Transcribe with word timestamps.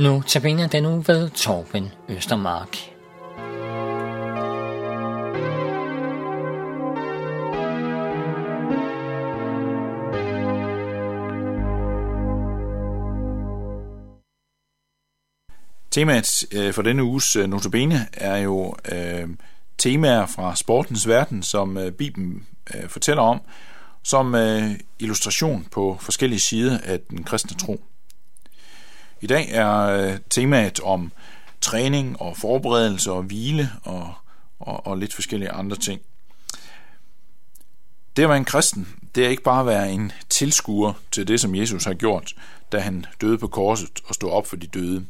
Nu 0.00 0.22
tabiner 0.26 0.68
den 0.68 0.82
nu 0.82 1.00
ved 1.06 1.30
Torben 1.30 1.88
Østermark. 2.08 2.76
Temaet 15.90 16.44
øh, 16.52 16.72
for 16.72 16.82
denne 16.82 17.04
uges 17.04 17.36
øh, 17.36 17.46
notabene 17.46 18.06
er 18.12 18.36
jo 18.36 18.74
øh, 18.92 19.28
temaer 19.78 20.26
fra 20.26 20.56
sportens 20.56 21.08
verden, 21.08 21.42
som 21.42 21.76
øh, 21.76 21.92
Bibelen 21.92 22.46
øh, 22.74 22.88
fortæller 22.88 23.22
om, 23.22 23.40
som 24.02 24.34
øh, 24.34 24.70
illustration 24.98 25.66
på 25.70 25.96
forskellige 26.00 26.40
sider 26.40 26.78
af 26.84 27.00
den 27.00 27.24
kristne 27.24 27.58
tro. 27.58 27.80
I 29.20 29.26
dag 29.26 29.48
er 29.50 29.80
øh, 29.80 30.18
temaet 30.30 30.80
om 30.80 31.12
træning 31.60 32.20
og 32.20 32.36
forberedelse 32.36 33.12
og 33.12 33.22
hvile 33.22 33.70
og, 33.82 34.14
og, 34.60 34.86
og 34.86 34.98
lidt 34.98 35.14
forskellige 35.14 35.50
andre 35.50 35.76
ting. 35.76 36.00
Det 38.16 38.22
at 38.22 38.28
være 38.28 38.38
en 38.38 38.44
kristen, 38.44 38.88
det 39.14 39.24
er 39.24 39.28
ikke 39.28 39.42
bare 39.42 39.60
at 39.60 39.66
være 39.66 39.92
en 39.92 40.12
tilskuer 40.28 40.92
til 41.10 41.28
det, 41.28 41.40
som 41.40 41.54
Jesus 41.54 41.84
har 41.84 41.94
gjort, 41.94 42.34
da 42.72 42.78
han 42.78 43.06
døde 43.20 43.38
på 43.38 43.46
korset 43.46 44.00
og 44.04 44.14
stod 44.14 44.30
op 44.30 44.46
for 44.46 44.56
de 44.56 44.66
døde. 44.66 45.06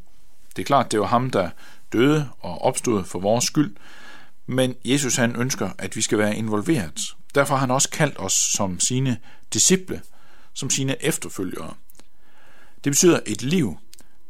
Det 0.56 0.62
er 0.62 0.66
klart, 0.66 0.92
det 0.92 1.00
var 1.00 1.06
ham, 1.06 1.30
der 1.30 1.50
døde 1.92 2.28
og 2.40 2.62
opstod 2.62 3.04
for 3.04 3.18
vores 3.18 3.44
skyld, 3.44 3.76
men 4.46 4.74
Jesus 4.84 5.16
han 5.16 5.36
ønsker, 5.36 5.70
at 5.78 5.96
vi 5.96 6.02
skal 6.02 6.18
være 6.18 6.36
involveret. 6.36 7.16
Derfor 7.34 7.54
har 7.54 7.60
han 7.60 7.70
også 7.70 7.90
kaldt 7.90 8.18
os 8.18 8.32
som 8.32 8.80
sine 8.80 9.18
disciple, 9.52 10.02
som 10.54 10.70
sine 10.70 11.04
efterfølgere. 11.04 11.74
Det 12.84 12.92
betyder 12.92 13.20
et 13.26 13.42
liv, 13.42 13.78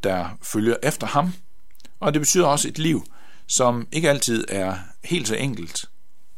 der 0.02 0.38
følger 0.42 0.76
efter 0.82 1.06
ham, 1.06 1.32
og 2.00 2.14
det 2.14 2.20
betyder 2.20 2.46
også 2.46 2.68
et 2.68 2.78
liv, 2.78 3.04
som 3.46 3.88
ikke 3.92 4.10
altid 4.10 4.44
er 4.48 4.76
helt 5.04 5.28
så 5.28 5.34
enkelt. 5.34 5.84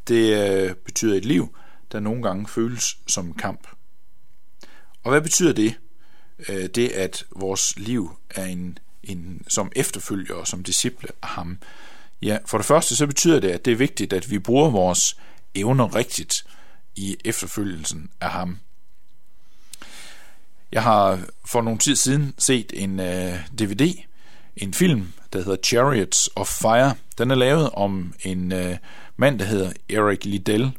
Det 0.09 0.53
øh, 0.53 0.75
betyder 0.75 1.17
et 1.17 1.25
liv, 1.25 1.57
der 1.93 2.01
nogle 2.01 2.23
gange 2.23 2.49
føles 2.49 2.97
som 3.07 3.35
kamp. 3.35 3.69
Og 5.03 5.11
hvad 5.11 5.21
betyder 5.21 5.53
det? 5.53 5.75
Øh, 6.49 6.67
det, 6.67 6.89
at 6.89 7.25
vores 7.37 7.77
liv 7.77 8.19
er 8.31 8.45
en, 8.45 8.79
en 9.03 9.45
som 9.49 9.73
efterfølger 9.77 10.35
og 10.35 10.47
som 10.47 10.63
disciple 10.63 11.09
af 11.23 11.29
ham. 11.29 11.59
Ja, 12.23 12.39
for 12.47 12.59
det 12.59 12.67
første 12.67 12.97
så 12.97 13.07
betyder 13.07 13.41
det, 13.41 13.49
at 13.49 13.65
det 13.65 13.73
er 13.73 13.77
vigtigt, 13.77 14.13
at 14.13 14.31
vi 14.31 14.39
bruger 14.39 14.71
vores 14.71 15.17
evner 15.55 15.95
rigtigt 15.95 16.35
i 16.95 17.17
efterfølgelsen 17.25 18.11
af 18.21 18.31
ham. 18.31 18.59
Jeg 20.73 20.83
har 20.83 21.21
for 21.47 21.63
nogle 21.63 21.79
tid 21.79 21.97
siden 21.97 22.35
set 22.39 22.73
en 22.75 23.01
øh, 23.01 23.35
DVD, 23.59 23.95
en 24.57 24.75
film, 24.75 25.13
der 25.33 25.39
hedder 25.39 25.57
Chariots 25.65 26.31
of 26.37 26.49
Fire. 26.49 26.95
Den 27.19 27.31
er 27.31 27.35
lavet 27.35 27.71
om 27.71 28.15
en 28.25 28.53
øh, 28.53 28.77
mand, 29.17 29.39
der 29.39 29.45
hedder 29.45 29.73
Eric 29.91 30.25
Liddell. 30.25 30.73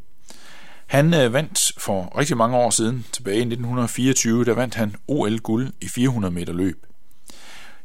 Han 0.88 1.14
øh, 1.14 1.34
vandt 1.34 1.60
for 1.78 2.18
rigtig 2.18 2.38
mange 2.38 2.58
år 2.58 2.70
siden, 2.70 3.06
tilbage 3.12 3.38
i 3.38 3.40
1924, 3.40 4.46
der 4.46 4.54
vandt 4.54 4.76
han 4.76 4.96
OL-guld 5.08 5.74
i 5.82 5.88
400 5.88 6.34
meter 6.34 6.54
løb. 6.54 6.86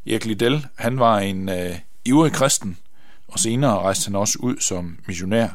Erik 0.06 0.25
Liddell, 0.25 0.67
han 0.75 0.98
var 0.98 1.19
en 1.19 1.48
øh, 1.48 1.79
ivrig 2.05 2.33
kristen, 2.33 2.79
og 3.29 3.39
senere 3.39 3.79
rejste 3.79 4.06
han 4.06 4.17
også 4.17 4.39
ud 4.41 4.56
som 4.61 4.98
missionær. 5.06 5.48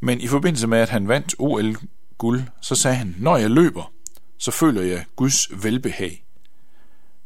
Men 0.00 0.20
i 0.20 0.26
forbindelse 0.26 0.66
med, 0.66 0.78
at 0.78 0.88
han 0.88 1.08
vandt 1.08 1.34
OL-guld, 1.38 2.42
så 2.60 2.74
sagde 2.74 2.96
han, 2.96 3.14
når 3.18 3.36
jeg 3.36 3.50
løber, 3.50 3.92
så 4.38 4.50
føler 4.50 4.82
jeg 4.82 5.04
Guds 5.16 5.48
velbehag. 5.62 6.24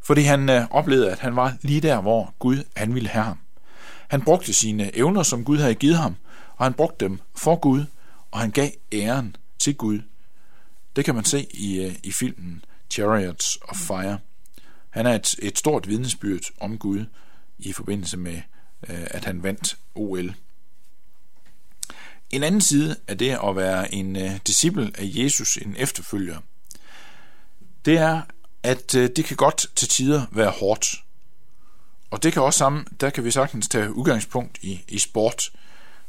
Fordi 0.03 0.23
han 0.23 0.49
øh, 0.49 0.67
oplevede, 0.71 1.13
at 1.13 1.19
han 1.19 1.37
var 1.37 1.57
lige 1.63 1.81
der, 1.81 2.01
hvor 2.01 2.35
Gud 2.39 2.65
han 2.77 2.95
ville 2.95 3.09
have 3.09 3.25
ham. 3.25 3.39
Han 4.09 4.23
brugte 4.23 4.53
sine 4.53 4.97
evner, 4.97 5.23
som 5.23 5.45
Gud 5.45 5.59
havde 5.59 5.75
givet 5.75 5.97
ham, 5.97 6.17
og 6.57 6.67
han 6.67 6.75
brugte 6.75 7.05
dem 7.05 7.21
for 7.37 7.57
Gud, 7.57 7.85
og 8.31 8.41
han 8.41 8.51
gav 8.51 8.71
æren 8.93 9.37
til 9.59 9.77
Gud. 9.77 10.01
Det 10.97 11.05
kan 11.05 11.15
man 11.15 11.25
se 11.25 11.47
i, 11.51 11.85
øh, 11.85 11.95
i 12.03 12.13
filmen 12.13 12.65
Chariots 12.91 13.59
of 13.63 13.77
Fire. 13.77 14.19
Han 14.91 15.07
er 15.07 15.15
et, 15.15 15.35
et 15.39 15.59
stort 15.59 15.89
vidnesbyrd 15.89 16.41
om 16.61 16.79
Gud 16.79 17.05
i 17.59 17.73
forbindelse 17.73 18.17
med, 18.17 18.41
øh, 18.89 19.07
at 19.11 19.25
han 19.25 19.43
vandt 19.43 19.79
OL. 19.95 20.35
En 22.31 22.43
anden 22.43 22.61
side 22.61 22.97
af 23.09 23.19
det 23.19 23.39
at 23.45 23.57
være 23.57 23.95
en 23.95 24.17
øh, 24.17 24.31
disciple 24.47 24.93
af 24.95 25.03
Jesus, 25.05 25.57
en 25.57 25.75
efterfølger, 25.79 26.39
det 27.85 27.99
er, 27.99 28.23
at 28.63 28.95
øh, 28.95 29.11
det 29.17 29.25
kan 29.25 29.37
godt 29.37 29.67
til 29.77 29.89
tider 29.89 30.27
være 30.31 30.51
hårdt. 30.51 30.87
Og 32.11 32.23
det 32.23 32.33
kan 32.33 32.43
også 32.43 32.59
sammen, 32.59 32.87
der 33.01 33.11
kan 33.11 33.25
vi 33.25 33.31
sagtens 33.31 33.69
tage 33.69 33.95
udgangspunkt 33.95 34.59
i, 34.63 34.85
i 34.89 34.99
sport. 34.99 35.51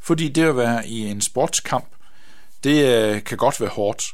Fordi 0.00 0.28
det 0.28 0.42
at 0.42 0.56
være 0.56 0.88
i 0.88 0.98
en 0.98 1.20
sportskamp, 1.20 1.86
det 2.64 2.84
øh, 2.84 3.24
kan 3.24 3.38
godt 3.38 3.60
være 3.60 3.70
hårdt. 3.70 4.04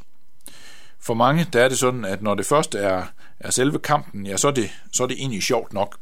For 0.99 1.13
mange, 1.13 1.47
der 1.53 1.63
er 1.63 1.69
det 1.69 1.79
sådan, 1.79 2.05
at 2.05 2.21
når 2.21 2.35
det 2.35 2.45
først 2.45 2.75
er, 2.75 3.05
er 3.39 3.51
selve 3.51 3.79
kampen, 3.79 4.25
ja, 4.25 4.37
så 4.37 4.47
er, 4.47 4.51
det, 4.51 4.69
så 4.91 5.03
er 5.03 5.07
det 5.07 5.17
egentlig 5.19 5.43
sjovt 5.43 5.73
nok. 5.73 5.97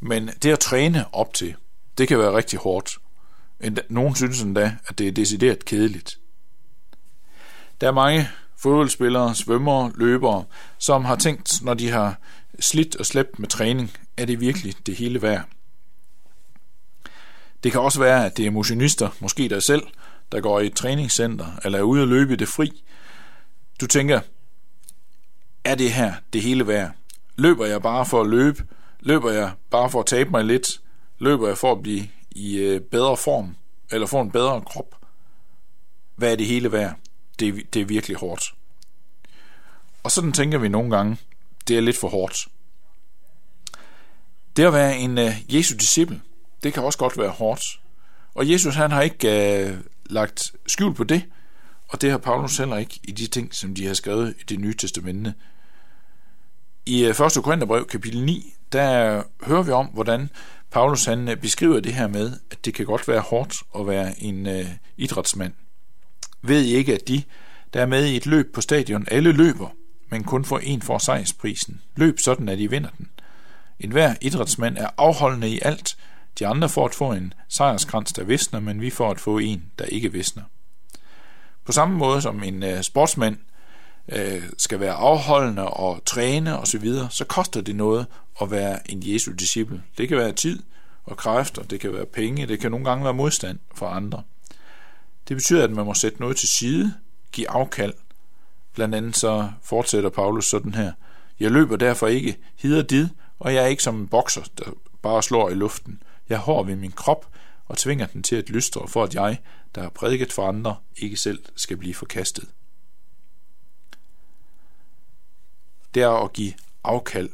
Men 0.00 0.30
det 0.42 0.52
at 0.52 0.58
træne 0.58 1.14
op 1.14 1.34
til, 1.34 1.54
det 1.98 2.08
kan 2.08 2.18
være 2.18 2.36
rigtig 2.36 2.58
hårdt. 2.58 2.98
Nogen 3.88 4.14
synes 4.14 4.42
endda, 4.42 4.76
at 4.86 4.98
det 4.98 5.08
er 5.08 5.12
decideret 5.12 5.64
kedeligt. 5.64 6.18
Der 7.80 7.88
er 7.88 7.92
mange 7.92 8.28
fodboldspillere, 8.64 9.34
svømmere, 9.34 9.92
løbere, 9.94 10.44
som 10.78 11.04
har 11.04 11.16
tænkt, 11.16 11.62
når 11.62 11.74
de 11.74 11.90
har 11.90 12.18
slidt 12.60 12.96
og 12.96 13.06
slæbt 13.06 13.38
med 13.38 13.48
træning, 13.48 13.90
er 14.16 14.24
det 14.24 14.40
virkelig 14.40 14.74
det 14.86 14.96
hele 14.96 15.22
værd. 15.22 15.44
Det 17.62 17.72
kan 17.72 17.80
også 17.80 17.98
være, 17.98 18.26
at 18.26 18.36
det 18.36 18.46
er 18.46 18.50
motionister, 18.50 19.08
måske 19.20 19.48
dig 19.48 19.62
selv, 19.62 19.82
der 20.32 20.40
går 20.40 20.60
i 20.60 20.66
et 20.66 20.74
træningscenter 20.74 21.46
eller 21.64 21.78
er 21.78 21.82
ude 21.82 22.02
at 22.02 22.08
løbe 22.08 22.32
i 22.32 22.36
det 22.36 22.48
fri. 22.48 22.82
Du 23.80 23.86
tænker, 23.86 24.20
er 25.64 25.74
det 25.74 25.92
her 25.92 26.14
det 26.32 26.42
hele 26.42 26.66
værd? 26.66 26.90
Løber 27.36 27.66
jeg 27.66 27.82
bare 27.82 28.06
for 28.06 28.20
at 28.20 28.30
løbe? 28.30 28.64
Løber 29.00 29.30
jeg 29.30 29.52
bare 29.70 29.90
for 29.90 30.00
at 30.00 30.06
tabe 30.06 30.30
mig 30.30 30.44
lidt? 30.44 30.80
Løber 31.18 31.48
jeg 31.48 31.58
for 31.58 31.72
at 31.72 31.82
blive 31.82 32.08
i 32.30 32.56
øh, 32.56 32.80
bedre 32.80 33.16
form, 33.16 33.56
eller 33.90 34.06
få 34.06 34.20
en 34.20 34.30
bedre 34.30 34.60
krop. 34.60 34.96
Hvad 36.16 36.32
er 36.32 36.36
det 36.36 36.46
hele 36.46 36.72
værd? 36.72 36.94
Det, 37.40 37.74
det 37.74 37.82
er 37.82 37.86
virkelig 37.86 38.16
hårdt. 38.16 38.54
Og 40.02 40.10
sådan 40.10 40.32
tænker 40.32 40.58
vi 40.58 40.68
nogle 40.68 40.96
gange, 40.96 41.16
det 41.68 41.76
er 41.76 41.80
lidt 41.80 41.96
for 41.96 42.08
hårdt. 42.08 42.48
Det 44.56 44.64
at 44.64 44.72
være 44.72 44.98
en 44.98 45.18
uh, 45.18 45.54
Jesu 45.54 45.76
disciple, 45.76 46.20
det 46.62 46.72
kan 46.72 46.82
også 46.82 46.98
godt 46.98 47.18
være 47.18 47.30
hårdt. 47.30 47.80
Og 48.34 48.50
Jesus 48.50 48.74
han 48.74 48.90
har 48.90 49.02
ikke 49.02 49.68
uh, 49.70 49.78
lagt 50.12 50.52
skjul 50.66 50.94
på 50.94 51.04
det, 51.04 51.24
og 51.88 52.00
det 52.00 52.10
har 52.10 52.18
Paulus 52.18 52.56
heller 52.56 52.76
ikke 52.76 53.00
i 53.04 53.12
de 53.12 53.26
ting, 53.26 53.54
som 53.54 53.74
de 53.74 53.86
har 53.86 53.94
skrevet 53.94 54.34
i 54.40 54.42
det 54.48 54.60
nye 54.60 54.74
testamente. 54.74 55.34
I 56.86 57.04
øh, 57.04 57.10
1. 57.10 57.16
Korintherbrev 57.16 57.86
kapitel 57.86 58.24
9, 58.24 58.54
der 58.72 59.22
hører 59.46 59.62
vi 59.62 59.70
om, 59.70 59.86
hvordan 59.86 60.30
Paulus 60.70 61.04
han 61.04 61.38
beskriver 61.42 61.80
det 61.80 61.94
her 61.94 62.06
med, 62.06 62.32
at 62.50 62.64
det 62.64 62.74
kan 62.74 62.86
godt 62.86 63.08
være 63.08 63.20
hårdt 63.20 63.62
at 63.78 63.86
være 63.86 64.22
en 64.22 64.46
uh, 64.46 64.66
idrætsmand. 64.96 65.52
Ved 66.46 66.62
I 66.62 66.74
ikke, 66.74 66.94
at 66.94 67.08
de, 67.08 67.22
der 67.74 67.80
er 67.82 67.86
med 67.86 68.06
i 68.06 68.16
et 68.16 68.26
løb 68.26 68.54
på 68.54 68.60
stadion, 68.60 69.06
alle 69.10 69.32
løber, 69.32 69.68
men 70.10 70.24
kun 70.24 70.44
får 70.44 70.58
en 70.58 70.82
for 70.82 70.98
sejrsprisen. 70.98 71.80
Løb 71.96 72.18
sådan, 72.18 72.48
at 72.48 72.58
I 72.58 72.66
vinder 72.66 72.90
den. 72.98 73.08
En 73.80 73.92
hver 73.92 74.14
idrætsmand 74.20 74.78
er 74.78 74.88
afholdende 74.96 75.48
i 75.48 75.60
alt. 75.62 75.96
De 76.38 76.46
andre 76.46 76.68
får 76.68 76.84
at 76.84 76.94
få 76.94 77.12
en 77.12 77.34
sejrskrans, 77.48 78.12
der 78.12 78.24
visner, 78.24 78.60
men 78.60 78.80
vi 78.80 78.90
får 78.90 79.10
at 79.10 79.20
få 79.20 79.38
en, 79.38 79.64
der 79.78 79.84
ikke 79.84 80.12
visner. 80.12 80.42
På 81.64 81.72
samme 81.72 81.98
måde 81.98 82.22
som 82.22 82.42
en 82.42 82.62
uh, 82.62 82.80
sportsmand 82.80 83.36
uh, 84.12 84.42
skal 84.58 84.80
være 84.80 84.92
afholdende 84.92 85.68
og 85.68 86.02
træne 86.06 86.58
osv., 86.58 86.86
så, 86.86 87.06
så 87.10 87.24
koster 87.24 87.60
det 87.60 87.76
noget 87.76 88.06
at 88.40 88.50
være 88.50 88.90
en 88.90 89.02
Jesu 89.04 89.32
disciple. 89.32 89.82
Det 89.98 90.08
kan 90.08 90.16
være 90.16 90.32
tid 90.32 90.62
og 91.04 91.16
kræfter, 91.16 91.62
det 91.62 91.80
kan 91.80 91.92
være 91.92 92.06
penge, 92.06 92.46
det 92.46 92.60
kan 92.60 92.70
nogle 92.70 92.86
gange 92.86 93.04
være 93.04 93.14
modstand 93.14 93.58
fra 93.74 93.96
andre. 93.96 94.22
Det 95.28 95.36
betyder, 95.36 95.64
at 95.64 95.70
man 95.70 95.86
må 95.86 95.94
sætte 95.94 96.20
noget 96.20 96.36
til 96.36 96.48
side, 96.48 96.94
give 97.32 97.50
afkald. 97.50 97.94
Blandt 98.74 98.94
andet 98.94 99.16
så 99.16 99.50
fortsætter 99.62 100.10
Paulus 100.10 100.46
sådan 100.46 100.74
her. 100.74 100.92
Jeg 101.40 101.50
løber 101.50 101.76
derfor 101.76 102.06
ikke 102.06 102.38
hider 102.56 102.82
did, 102.82 103.08
og 103.38 103.54
jeg 103.54 103.62
er 103.62 103.66
ikke 103.66 103.82
som 103.82 104.00
en 104.00 104.08
bokser, 104.08 104.42
der 104.58 104.64
bare 105.02 105.22
slår 105.22 105.50
i 105.50 105.54
luften. 105.54 106.02
Jeg 106.28 106.40
har 106.40 106.62
ved 106.62 106.76
min 106.76 106.92
krop 106.92 107.28
og 107.66 107.78
tvinger 107.78 108.06
den 108.06 108.22
til 108.22 108.36
at 108.36 108.50
lystre, 108.50 108.88
for 108.88 109.04
at 109.04 109.14
jeg, 109.14 109.38
der 109.74 109.82
har 109.82 109.88
prædiket 109.88 110.32
for 110.32 110.48
andre, 110.48 110.76
ikke 110.96 111.16
selv 111.16 111.44
skal 111.56 111.76
blive 111.76 111.94
forkastet. 111.94 112.48
Det 115.94 116.02
er 116.02 116.24
at 116.24 116.32
give 116.32 116.52
afkald 116.84 117.30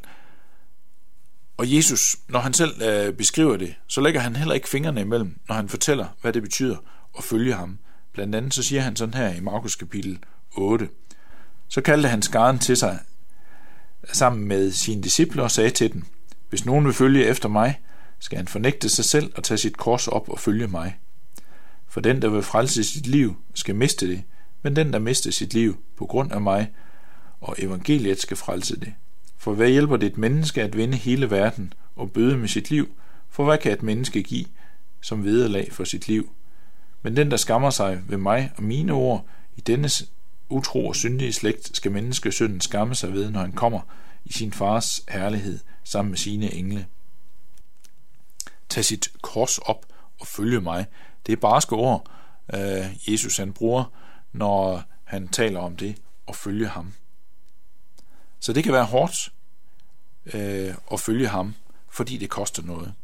og 1.60 1.74
Jesus, 1.74 2.16
når 2.28 2.40
han 2.40 2.54
selv 2.54 2.82
øh, 2.82 3.12
beskriver 3.12 3.56
det, 3.56 3.74
så 3.86 4.00
lægger 4.00 4.20
han 4.20 4.36
heller 4.36 4.54
ikke 4.54 4.68
fingrene 4.68 5.00
imellem, 5.00 5.40
når 5.48 5.54
han 5.54 5.68
fortæller, 5.68 6.06
hvad 6.20 6.32
det 6.32 6.42
betyder 6.42 6.76
og 7.12 7.24
følge 7.24 7.54
ham. 7.54 7.78
Blandt 8.12 8.34
andet 8.34 8.54
så 8.54 8.62
siger 8.62 8.80
han 8.80 8.96
sådan 8.96 9.14
her 9.14 9.34
i 9.34 9.40
Markus 9.40 9.76
kapitel 9.76 10.18
8. 10.56 10.88
Så 11.68 11.80
kaldte 11.80 12.08
han 12.08 12.22
skaren 12.22 12.58
til 12.58 12.76
sig 12.76 12.98
sammen 14.12 14.48
med 14.48 14.72
sine 14.72 15.02
disciple 15.02 15.42
og 15.42 15.50
sagde 15.50 15.70
til 15.70 15.92
dem, 15.92 16.04
Hvis 16.48 16.64
nogen 16.66 16.84
vil 16.84 16.94
følge 16.94 17.24
efter 17.24 17.48
mig, 17.48 17.80
skal 18.18 18.36
han 18.36 18.48
fornægte 18.48 18.88
sig 18.88 19.04
selv 19.04 19.32
og 19.36 19.44
tage 19.44 19.58
sit 19.58 19.76
kors 19.76 20.08
op 20.08 20.28
og 20.28 20.38
følge 20.38 20.66
mig. 20.66 20.98
For 21.88 22.00
den, 22.00 22.22
der 22.22 22.28
vil 22.28 22.42
frelse 22.42 22.84
sit 22.84 23.06
liv, 23.06 23.36
skal 23.54 23.74
miste 23.74 24.08
det, 24.08 24.22
men 24.62 24.76
den, 24.76 24.92
der 24.92 24.98
mister 24.98 25.30
sit 25.30 25.54
liv 25.54 25.76
på 25.96 26.06
grund 26.06 26.32
af 26.32 26.40
mig 26.40 26.72
og 27.40 27.54
evangeliet, 27.58 28.20
skal 28.20 28.36
frelse 28.36 28.80
det. 28.80 28.94
For 29.38 29.54
hvad 29.54 29.68
hjælper 29.68 29.96
det 29.96 30.06
et 30.06 30.18
menneske 30.18 30.62
at 30.62 30.76
vinde 30.76 30.96
hele 30.96 31.30
verden 31.30 31.72
og 31.96 32.12
bøde 32.12 32.36
med 32.36 32.48
sit 32.48 32.70
liv? 32.70 32.88
For 33.28 33.44
hvad 33.44 33.58
kan 33.58 33.72
et 33.72 33.82
menneske 33.82 34.22
give 34.22 34.44
som 35.00 35.24
vederlag 35.24 35.72
for 35.72 35.84
sit 35.84 36.08
liv? 36.08 36.32
Men 37.02 37.16
den, 37.16 37.30
der 37.30 37.36
skammer 37.36 37.70
sig 37.70 38.02
ved 38.08 38.16
mig 38.18 38.52
og 38.56 38.62
mine 38.62 38.92
ord, 38.92 39.26
i 39.56 39.60
denne 39.60 39.88
utro 40.48 40.86
og 40.86 40.96
syndige 40.96 41.32
slægt, 41.32 41.76
skal 41.76 41.92
menneskesønnen 41.92 42.60
skamme 42.60 42.94
sig 42.94 43.12
ved, 43.12 43.30
når 43.30 43.40
han 43.40 43.52
kommer 43.52 43.80
i 44.24 44.32
sin 44.32 44.52
fars 44.52 45.00
herlighed 45.08 45.58
sammen 45.84 46.10
med 46.10 46.18
sine 46.18 46.54
engle. 46.54 46.86
Tag 48.68 48.84
sit 48.84 49.12
kors 49.22 49.58
op 49.58 49.86
og 50.20 50.26
følge 50.26 50.60
mig. 50.60 50.86
Det 51.26 51.32
er 51.32 51.36
barske 51.36 51.72
ord, 51.72 52.10
øh, 52.54 53.12
Jesus 53.12 53.36
han 53.36 53.52
bruger, 53.52 53.84
når 54.32 54.82
han 55.04 55.28
taler 55.28 55.60
om 55.60 55.76
det 55.76 55.96
og 56.26 56.36
følge 56.36 56.68
ham. 56.68 56.92
Så 58.40 58.52
det 58.52 58.64
kan 58.64 58.72
være 58.72 58.84
hårdt 58.84 59.32
øh, 60.34 60.74
at 60.92 61.00
følge 61.00 61.28
ham, 61.28 61.54
fordi 61.90 62.16
det 62.16 62.30
koster 62.30 62.62
noget. 62.62 62.94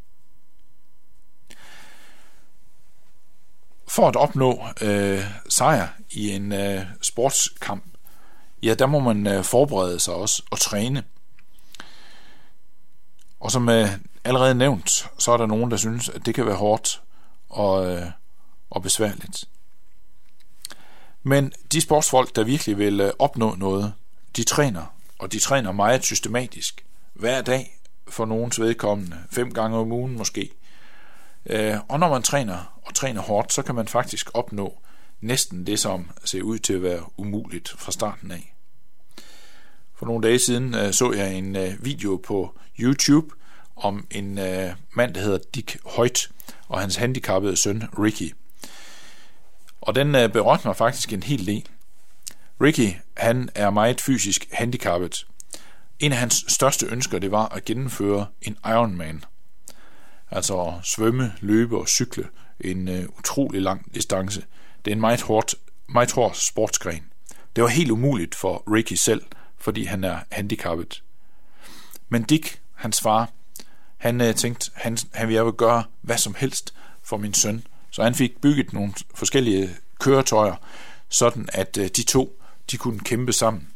For 3.88 4.08
at 4.08 4.16
opnå 4.16 4.64
øh, 4.82 5.24
sejr 5.48 5.88
i 6.10 6.30
en 6.30 6.52
øh, 6.52 6.82
sportskamp, 7.02 7.84
ja, 8.62 8.74
der 8.74 8.86
må 8.86 9.00
man 9.00 9.26
øh, 9.26 9.44
forberede 9.44 10.00
sig 10.00 10.14
også 10.14 10.42
og 10.50 10.60
træne. 10.60 11.04
Og 13.40 13.50
som 13.50 13.68
øh, 13.68 13.88
allerede 14.24 14.54
nævnt, 14.54 14.90
så 15.18 15.32
er 15.32 15.36
der 15.36 15.46
nogen, 15.46 15.70
der 15.70 15.76
synes, 15.76 16.08
at 16.08 16.26
det 16.26 16.34
kan 16.34 16.46
være 16.46 16.56
hårdt 16.56 17.02
og, 17.48 17.86
øh, 17.86 18.06
og 18.70 18.82
besværligt. 18.82 19.44
Men 21.22 21.52
de 21.72 21.80
sportsfolk, 21.80 22.36
der 22.36 22.44
virkelig 22.44 22.78
vil 22.78 23.00
øh, 23.00 23.12
opnå 23.18 23.54
noget, 23.54 23.92
de 24.36 24.44
træner, 24.44 24.94
og 25.18 25.32
de 25.32 25.38
træner 25.38 25.72
meget 25.72 26.04
systematisk. 26.04 26.86
Hver 27.14 27.42
dag 27.42 27.80
for 28.08 28.24
nogens 28.24 28.60
vedkommende, 28.60 29.16
fem 29.30 29.54
gange 29.54 29.78
om 29.78 29.92
ugen 29.92 30.16
måske. 30.16 30.50
Øh, 31.50 31.76
og 31.88 32.00
når 32.00 32.08
man 32.08 32.22
træner 32.22 32.80
og 32.86 32.94
træner 32.94 33.20
hårdt, 33.22 33.52
så 33.52 33.62
kan 33.62 33.74
man 33.74 33.88
faktisk 33.88 34.30
opnå 34.34 34.78
næsten 35.20 35.66
det, 35.66 35.78
som 35.78 36.10
ser 36.24 36.42
ud 36.42 36.58
til 36.58 36.72
at 36.72 36.82
være 36.82 37.00
umuligt 37.16 37.68
fra 37.78 37.92
starten 37.92 38.30
af. 38.30 38.54
For 39.94 40.06
nogle 40.06 40.28
dage 40.28 40.38
siden 40.38 40.74
øh, 40.74 40.92
så 40.92 41.12
jeg 41.12 41.34
en 41.34 41.56
øh, 41.56 41.84
video 41.84 42.16
på 42.16 42.58
YouTube 42.78 43.34
om 43.76 44.06
en 44.10 44.38
øh, 44.38 44.72
mand, 44.94 45.14
der 45.14 45.20
hedder 45.20 45.38
Dick 45.54 45.78
Hoyt, 45.84 46.30
og 46.68 46.80
hans 46.80 46.96
handicappede 46.96 47.56
søn 47.56 47.84
Ricky. 47.98 48.34
Og 49.80 49.94
den 49.94 50.12
berørte 50.12 50.66
mig 50.66 50.76
faktisk 50.76 51.12
en 51.12 51.22
hel 51.22 51.46
del. 51.46 51.68
Ricky, 52.60 52.92
han 53.16 53.50
er 53.54 53.70
meget 53.70 54.00
fysisk 54.00 54.48
handicappet. 54.52 55.26
En 55.98 56.12
af 56.12 56.18
hans 56.18 56.44
største 56.48 56.86
ønsker, 56.86 57.18
det 57.18 57.30
var 57.30 57.48
at 57.48 57.64
gennemføre 57.64 58.26
en 58.42 58.56
Ironman. 58.66 59.24
Altså 60.30 60.60
at 60.60 60.74
svømme, 60.82 61.32
løbe 61.40 61.78
og 61.78 61.88
cykle 61.88 62.28
en 62.60 62.88
øh, 62.88 63.04
utrolig 63.18 63.62
lang 63.62 63.94
distance. 63.94 64.44
Det 64.84 64.90
er 64.90 64.94
en 64.94 65.00
meget, 65.00 65.22
hård, 65.22 65.52
meget 65.88 66.12
hård 66.12 66.34
sportsgren. 66.34 67.02
Det 67.56 67.64
var 67.64 67.68
helt 67.68 67.90
umuligt 67.90 68.34
for 68.34 68.62
Ricky 68.72 68.92
selv, 68.92 69.22
fordi 69.58 69.84
han 69.84 70.04
er 70.04 70.18
handicappet. 70.30 71.02
Men 72.08 72.22
Dick, 72.22 72.60
hans 72.74 73.00
far, 73.00 73.30
han 73.96 74.20
øh, 74.20 74.34
tænkte, 74.34 74.70
han, 74.74 74.98
han 75.12 75.28
ville 75.28 75.52
gøre 75.52 75.84
hvad 76.00 76.18
som 76.18 76.34
helst 76.38 76.74
for 77.02 77.16
min 77.16 77.34
søn. 77.34 77.66
Så 77.90 78.02
han 78.02 78.14
fik 78.14 78.40
bygget 78.40 78.72
nogle 78.72 78.92
forskellige 79.14 79.76
køretøjer, 80.00 80.54
sådan 81.08 81.48
at 81.52 81.78
øh, 81.78 81.88
de 81.88 82.02
to 82.02 82.40
de 82.70 82.76
kunne 82.76 83.00
kæmpe 83.00 83.32
sammen. 83.32 83.68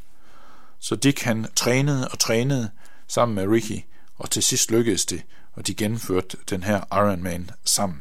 Så 0.79 0.97
Dick 0.97 1.23
han 1.23 1.47
trænede 1.57 2.09
og 2.09 2.19
trænede 2.19 2.71
sammen 3.09 3.35
med 3.35 3.47
Ricky, 3.47 3.85
og 4.19 4.31
til 4.31 4.43
sidst 4.43 4.71
lykkedes 4.71 5.07
det, 5.07 5.23
og 5.53 5.67
de 5.67 5.75
gennemførte 5.75 6.37
den 6.51 6.63
her 6.63 6.81
Iron 6.93 7.23
Man 7.23 7.51
sammen. 7.65 8.01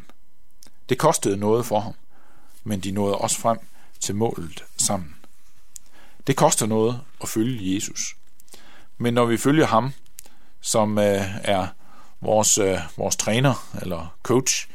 Det 0.90 0.98
kostede 0.98 1.38
noget 1.38 1.66
for 1.66 1.80
ham, 1.80 1.94
men 2.63 2.80
de 2.80 2.92
nåede 2.92 3.16
også 3.18 3.40
frem 3.40 3.60
til 4.00 4.16
målet 4.16 4.63
sammen. 4.78 5.16
Det 6.28 6.36
koster 6.36 6.66
noget 6.66 7.01
at 7.22 7.30
følge 7.30 7.75
Jesus. 7.75 8.16
Men 8.98 9.13
når 9.13 9.25
vi 9.25 9.38
følger 9.38 9.66
ham, 9.66 9.94
som 10.62 10.98
øh, 10.98 11.22
er 11.44 11.68
vores, 12.22 12.57
øh, 12.57 12.80
vores 12.98 13.16
træner 13.16 13.78
eller 13.81 14.16
coach, 14.24 14.68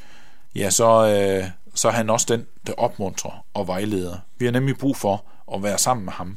ja, 0.54 0.70
så, 0.70 1.06
øh, 1.06 1.50
så 1.74 1.88
er 1.88 1.92
han 1.92 2.10
også 2.10 2.26
den, 2.28 2.46
der 2.66 2.72
opmuntrer 2.72 3.46
og 3.54 3.66
vejleder. 3.66 4.18
Vi 4.38 4.44
har 4.44 4.52
nemlig 4.52 4.78
brug 4.78 4.96
for 4.96 5.24
at 5.54 5.62
være 5.62 5.78
sammen 5.78 6.04
med 6.04 6.12
ham. 6.12 6.36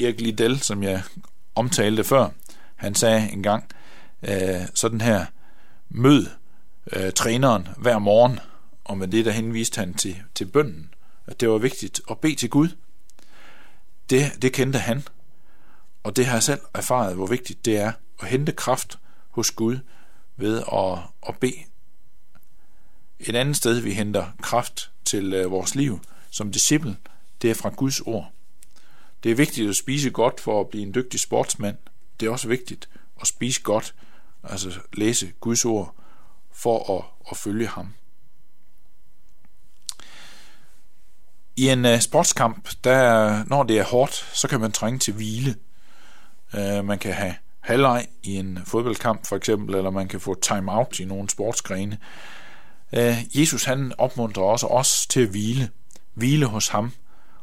Erik 0.00 0.20
Liddell, 0.20 0.60
som 0.60 0.82
jeg 0.82 1.02
omtalte 1.54 2.04
før, 2.04 2.28
han 2.76 2.94
sagde 2.94 3.30
engang 3.32 3.64
øh, 4.22 4.60
sådan 4.74 5.00
her, 5.00 5.26
mød 5.88 6.26
øh, 6.92 7.12
træneren 7.12 7.68
hver 7.76 7.98
morgen, 7.98 8.38
og 8.84 8.98
med 8.98 9.08
det 9.08 9.24
der 9.24 9.30
henviste 9.30 9.78
han 9.78 9.94
til, 9.94 10.16
til 10.34 10.44
bønden, 10.44 10.94
at 11.26 11.40
det 11.40 11.48
var 11.48 11.58
vigtigt 11.58 12.00
at 12.10 12.18
bede 12.18 12.34
til 12.34 12.50
Gud. 12.50 12.68
Det, 14.10 14.42
det 14.42 14.52
kendte 14.52 14.78
han, 14.78 15.02
og 16.02 16.16
det 16.16 16.26
har 16.26 16.32
jeg 16.32 16.42
selv 16.42 16.60
erfaret, 16.74 17.14
hvor 17.14 17.26
vigtigt 17.26 17.64
det 17.64 17.76
er 17.76 17.92
at 18.20 18.28
hente 18.28 18.52
kraft 18.52 18.98
hos 19.30 19.50
Gud 19.50 19.78
ved 20.36 20.62
at, 20.72 20.98
at 21.28 21.38
bede. 21.40 21.64
Et 23.20 23.36
andet 23.36 23.56
sted, 23.56 23.80
vi 23.80 23.92
henter 23.92 24.26
kraft 24.42 24.90
til 25.04 25.32
øh, 25.34 25.50
vores 25.50 25.74
liv 25.74 26.00
som 26.30 26.52
disciple, 26.52 26.96
det 27.42 27.50
er 27.50 27.54
fra 27.54 27.68
Guds 27.68 28.00
ord. 28.00 28.32
Det 29.22 29.30
er 29.30 29.34
vigtigt 29.34 29.68
at 29.68 29.76
spise 29.76 30.10
godt 30.10 30.40
for 30.40 30.60
at 30.60 30.68
blive 30.68 30.82
en 30.82 30.94
dygtig 30.94 31.20
sportsmand. 31.20 31.76
Det 32.20 32.26
er 32.26 32.30
også 32.30 32.48
vigtigt 32.48 32.88
at 33.20 33.26
spise 33.26 33.62
godt, 33.62 33.94
altså 34.44 34.80
læse 34.92 35.32
Guds 35.40 35.64
ord, 35.64 35.94
for 36.52 36.98
at, 36.98 37.04
at 37.30 37.36
følge 37.36 37.66
ham. 37.66 37.94
I 41.56 41.68
en 41.68 41.84
uh, 41.84 41.98
sportskamp, 41.98 42.68
der, 42.84 43.44
når 43.44 43.62
det 43.62 43.78
er 43.78 43.84
hårdt, 43.84 44.14
så 44.32 44.48
kan 44.48 44.60
man 44.60 44.72
trænge 44.72 44.98
til 44.98 45.14
hvile. 45.14 45.54
Uh, 46.54 46.84
man 46.84 46.98
kan 46.98 47.12
have 47.12 47.34
halvleg 47.60 48.06
i 48.22 48.36
en 48.36 48.58
fodboldkamp 48.64 49.26
for 49.26 49.36
eksempel, 49.36 49.74
eller 49.74 49.90
man 49.90 50.08
kan 50.08 50.20
få 50.20 50.40
timeout 50.40 51.00
i 51.00 51.04
nogle 51.04 51.30
sportsgrene. 51.30 51.98
Uh, 52.92 53.38
Jesus 53.40 53.64
han 53.64 53.92
opmuntrer 53.98 54.44
også 54.44 54.66
os 54.66 55.06
til 55.06 55.20
at 55.20 55.28
hvile. 55.28 55.70
Hvile 56.14 56.46
hos 56.46 56.68
ham, 56.68 56.92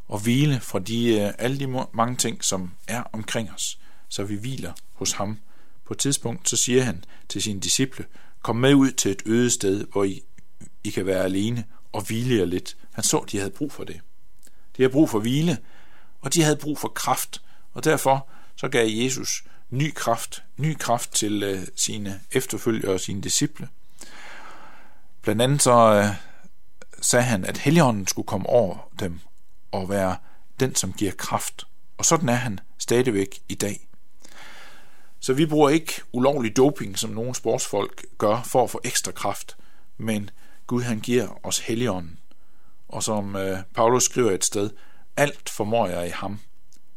og 0.07 0.19
hvile 0.19 0.59
fra 0.59 0.79
de, 0.79 1.33
alle 1.39 1.59
de 1.59 1.85
mange 1.93 2.15
ting, 2.15 2.43
som 2.43 2.71
er 2.87 3.03
omkring 3.13 3.51
os, 3.51 3.79
så 4.09 4.23
vi 4.23 4.35
hviler 4.35 4.73
hos 4.93 5.11
ham. 5.11 5.39
På 5.85 5.93
et 5.93 5.97
tidspunkt 5.97 6.49
så 6.49 6.57
siger 6.57 6.83
han 6.83 7.03
til 7.29 7.41
sine 7.41 7.59
disciple, 7.59 8.05
kom 8.41 8.55
med 8.55 8.73
ud 8.73 8.91
til 8.91 9.11
et 9.11 9.21
øde 9.25 9.49
sted, 9.49 9.87
hvor 9.91 10.03
I, 10.03 10.21
I 10.83 10.89
kan 10.89 11.05
være 11.05 11.23
alene 11.23 11.63
og 11.91 12.01
hvile 12.01 12.35
jer 12.35 12.45
lidt. 12.45 12.77
Han 12.91 13.03
så, 13.03 13.17
at 13.17 13.31
de 13.31 13.37
havde 13.37 13.51
brug 13.51 13.71
for 13.71 13.83
det. 13.83 14.01
De 14.77 14.83
havde 14.83 14.91
brug 14.91 15.09
for 15.09 15.19
hvile, 15.19 15.57
og 16.21 16.33
de 16.33 16.43
havde 16.43 16.55
brug 16.55 16.79
for 16.79 16.87
kraft, 16.87 17.41
og 17.73 17.83
derfor 17.83 18.27
så 18.55 18.67
gav 18.67 18.87
Jesus 18.89 19.43
ny 19.69 19.93
kraft, 19.93 20.43
ny 20.57 20.77
kraft 20.77 21.11
til 21.11 21.43
øh, 21.43 21.67
sine 21.75 22.21
efterfølgere 22.31 22.93
og 22.93 22.99
sine 22.99 23.21
disciple. 23.21 23.69
Blandt 25.21 25.41
andet 25.41 25.61
så 25.61 25.93
øh, 25.93 26.15
sagde 27.01 27.25
han, 27.25 27.45
at 27.45 27.57
Helligånden 27.57 28.07
skulle 28.07 28.27
komme 28.27 28.49
over 28.49 28.91
dem 28.99 29.19
og 29.71 29.89
være 29.89 30.15
den, 30.59 30.75
som 30.75 30.93
giver 30.93 31.11
kraft. 31.11 31.67
Og 31.97 32.05
sådan 32.05 32.29
er 32.29 32.33
han 32.33 32.59
stadigvæk 32.77 33.39
i 33.49 33.55
dag. 33.55 33.87
Så 35.25 35.33
vi 35.33 35.45
bruger 35.45 35.69
ikke 35.69 36.01
ulovlig 36.11 36.57
doping, 36.57 36.99
som 36.99 37.09
nogle 37.09 37.35
sportsfolk 37.35 38.05
gør, 38.17 38.43
for 38.43 38.63
at 38.63 38.69
få 38.69 38.81
ekstra 38.83 39.11
kraft, 39.11 39.57
men 39.97 40.29
Gud 40.67 40.81
han 40.81 40.99
giver 40.99 41.45
os 41.45 41.59
helligånden. 41.59 42.19
Og 42.87 43.03
som 43.03 43.35
øh, 43.35 43.57
Paulus 43.73 44.03
skriver 44.03 44.31
et 44.31 44.45
sted, 44.45 44.69
alt 45.17 45.49
formår 45.49 45.87
jeg 45.87 46.07
i 46.07 46.09
ham, 46.09 46.39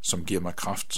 som 0.00 0.24
giver 0.24 0.40
mig 0.40 0.56
kraft. 0.56 0.96